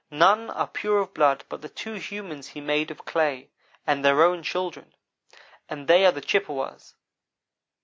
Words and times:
None 0.09 0.49
are 0.49 0.65
pure 0.65 0.97
of 0.97 1.13
blood 1.13 1.43
but 1.47 1.61
the 1.61 1.69
two 1.69 1.93
humans 1.93 2.47
he 2.47 2.59
made 2.59 2.89
of 2.89 3.05
clay, 3.05 3.51
and 3.85 4.03
their 4.03 4.23
own 4.23 4.41
children. 4.41 4.95
And 5.69 5.87
they 5.87 6.07
are 6.07 6.11
the 6.11 6.21
Chippewas! 6.21 6.95